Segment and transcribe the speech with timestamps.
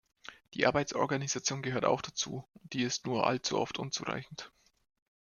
[0.55, 4.51] Die Arbeitsorganisation gehört auch dazu, und die ist nur allzu oft unzureichend.